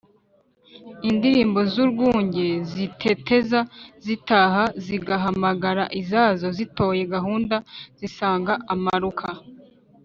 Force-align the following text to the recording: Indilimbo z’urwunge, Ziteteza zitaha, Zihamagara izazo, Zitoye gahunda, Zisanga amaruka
Indilimbo 1.09 1.59
z’urwunge, 1.71 2.47
Ziteteza 2.71 3.59
zitaha, 4.05 4.63
Zihamagara 4.83 5.83
izazo, 6.01 6.45
Zitoye 6.57 7.03
gahunda, 7.13 7.55
Zisanga 7.99 8.53
amaruka 8.75 9.27